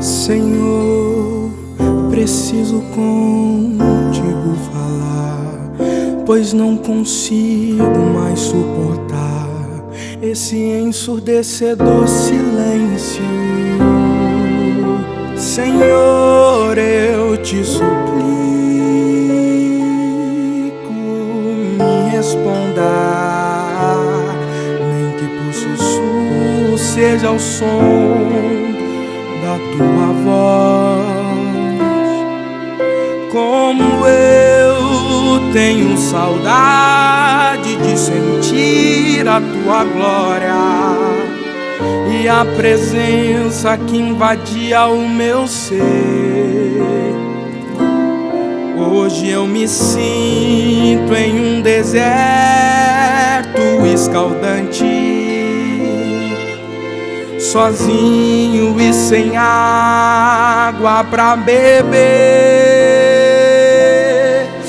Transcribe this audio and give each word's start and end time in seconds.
Senhor, 0.00 1.50
preciso 2.10 2.82
contigo 2.94 4.54
falar, 4.70 5.72
pois 6.24 6.52
não 6.52 6.76
consigo 6.76 7.82
mais 8.14 8.38
suportar 8.40 9.48
esse 10.22 10.56
ensurdecedor 10.56 12.06
silêncio. 12.06 13.22
Senhor, 15.36 16.76
eu 16.78 17.36
te 17.38 17.64
suplico, 17.64 17.86
me 21.78 22.10
responda, 22.10 22.82
nem 24.78 25.12
que 25.16 25.26
por 25.26 25.52
sussurro 25.54 26.78
seja 26.78 27.30
o 27.30 27.38
som 27.38 28.75
da 29.46 29.58
tua 29.76 30.08
voz. 30.24 31.06
Como 33.30 34.04
eu 34.08 35.52
tenho 35.52 35.96
saudade 35.96 37.76
de 37.76 37.96
sentir 37.96 39.28
a 39.28 39.40
tua 39.40 39.84
glória 39.84 40.52
e 42.10 42.28
a 42.28 42.44
presença 42.44 43.78
que 43.78 43.96
invadia 43.96 44.86
o 44.86 45.08
meu 45.08 45.46
ser. 45.46 45.86
Hoje 48.76 49.30
eu 49.30 49.46
me 49.46 49.68
sinto 49.68 51.14
em 51.14 51.58
um 51.58 51.62
deserto 51.62 52.00
escaldante 53.94 55.15
sozinho 57.46 58.78
e 58.80 58.92
sem 58.92 59.36
água 59.36 61.04
pra 61.04 61.36
beber. 61.36 61.86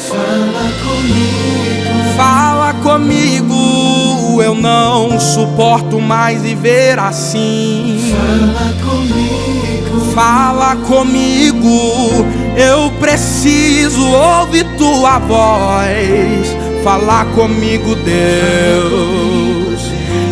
Fala 0.08 0.72
comigo, 0.84 2.16
Fala 2.16 2.74
comigo, 2.84 4.42
eu 4.44 4.54
não 4.56 5.20
suporto 5.20 6.00
mais 6.00 6.42
viver 6.42 7.00
assim. 7.00 8.14
fala 8.16 8.74
comigo, 8.84 10.12
Fala 10.14 10.76
comigo, 10.88 12.26
eu 12.56 12.92
preciso 13.00 14.08
ouvir 14.08 14.66
tua 14.78 15.20
voz. 15.20 16.56
Fala 16.84 17.26
comigo, 17.36 17.96
Deus. 17.96 19.27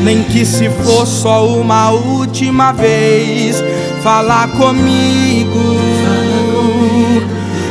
Nem 0.06 0.24
que 0.24 0.46
se 0.46 0.70
for 0.70 1.08
só 1.08 1.48
uma 1.48 1.90
última 1.90 2.72
vez, 2.72 3.56
falar 4.04 4.50
comigo. 4.50 5.60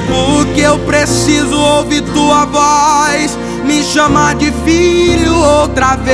Porque 0.08 0.62
eu 0.62 0.80
preciso 0.80 1.56
ouvir 1.56 2.02
tua 2.12 2.44
voz, 2.44 3.38
me 3.64 3.84
chamar 3.84 4.34
de 4.34 4.50
filho 4.64 5.32
outra 5.32 5.94
vez. 5.94 6.10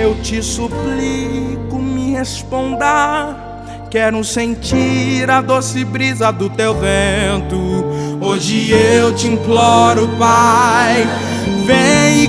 Eu 0.00 0.14
te 0.22 0.40
suplico, 0.44 1.76
me 1.76 2.12
responda. 2.12 3.34
Quero 3.90 4.22
sentir 4.22 5.28
a 5.28 5.40
doce 5.40 5.84
brisa 5.84 6.30
do 6.30 6.48
teu 6.48 6.72
vento. 6.78 7.84
Hoje 8.20 8.70
eu 8.70 9.12
te 9.12 9.26
imploro, 9.26 10.06
Pai. 10.16 11.04
Vem 11.66 12.22
e 12.22 12.28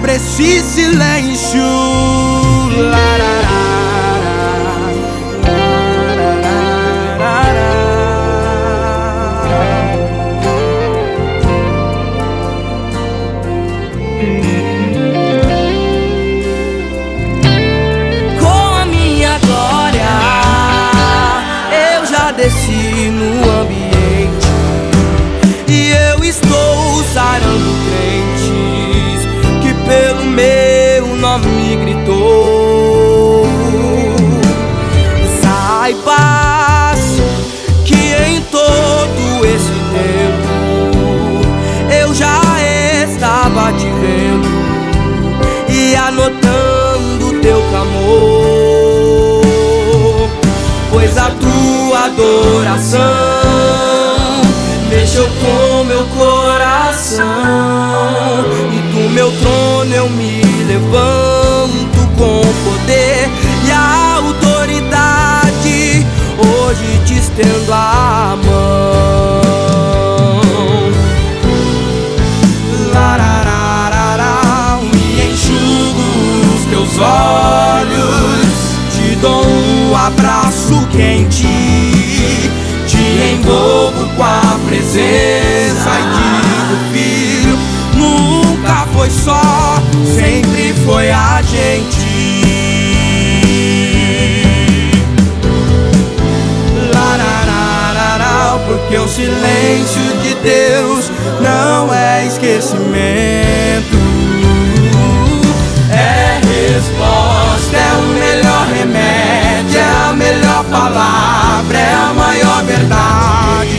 quebra 0.00 0.14
esse 0.14 0.62
silêncio. 0.62 1.60
Me 31.38 31.76
gritou. 31.76 33.46
Saiba 35.40 36.94
que 37.84 37.94
em 37.94 38.40
todo 38.42 39.44
esse 39.46 39.72
tempo 39.92 40.54
eu 41.92 42.14
já 42.14 42.40
estava 43.04 43.72
te 43.72 43.86
vendo 43.86 44.48
e 45.68 45.94
anotando 45.96 47.40
teu 47.40 47.62
clamor, 47.70 49.42
pois 50.90 51.16
a 51.16 51.30
tua 51.30 52.04
adoração 52.06 53.00
mexeu 54.88 55.26
com 55.26 55.84
meu 55.84 56.04
coração, 56.06 57.24
e 58.72 58.78
do 58.92 59.08
meu 59.10 59.32
trono 59.40 59.94
eu 59.94 60.08
me 60.10 60.49
levanto 60.80 62.00
com 62.16 62.40
poder 62.64 63.28
e 63.66 63.70
autoridade. 64.18 64.96
Hoje 66.38 67.00
te 67.04 67.18
estendo 67.18 67.72
a 67.72 68.36
mão. 68.42 69.40
Larararará, 72.92 74.78
e 74.94 75.32
enxugo 75.32 76.04
os 76.54 76.64
teus 76.70 76.98
olhos. 76.98 78.50
Te 78.94 79.16
dou 79.16 79.44
um 79.44 79.96
abraço 79.96 80.86
quente, 80.90 81.46
foi 90.90 91.10
a 91.10 91.40
gente. 91.42 92.10
Porque 98.66 98.96
o 98.98 99.08
silêncio 99.08 100.02
de 100.22 100.34
Deus 100.36 101.10
não 101.40 101.92
é 101.92 102.24
esquecimento. 102.26 103.96
É 105.90 106.40
resposta, 106.46 107.76
é 107.76 107.92
o 107.98 108.02
melhor 108.14 108.66
remédio, 108.68 109.78
é 109.78 110.08
a 110.08 110.12
melhor 110.12 110.64
palavra, 110.64 111.78
é 111.78 111.94
a 111.94 112.12
maior 112.14 112.64
verdade. 112.64 113.78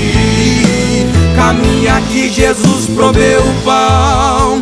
Caminha 1.37 2.01
que 2.09 2.29
Jesus 2.29 2.87
proveu 2.87 3.41
o 3.41 3.53
pão, 3.63 4.61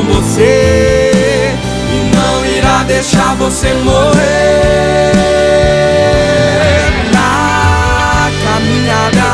com 0.00 0.12
você 0.14 1.54
e 1.92 2.16
não 2.16 2.46
irá 2.46 2.82
deixar 2.84 3.34
você 3.36 3.74
morrer 3.74 5.12
na 7.12 8.30
caminhada. 8.44 9.30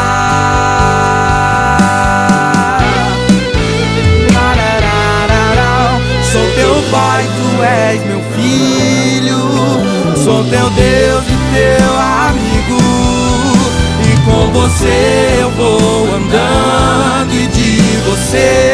Sou 6.23 6.47
teu 6.55 6.83
pai, 6.91 7.25
tu 7.37 7.63
és 7.63 8.05
meu 8.05 8.23
filho. 8.35 9.41
Sou 10.17 10.45
teu 10.45 10.71
Deus 10.71 11.25
e 11.29 11.37
teu 11.55 11.99
amigo. 11.99 12.83
E 14.03 14.17
com 14.25 14.51
você 14.53 15.39
eu 15.41 15.51
vou 15.51 16.15
andando, 16.15 17.33
e 17.35 17.47
de 17.47 17.97
você 18.09 18.66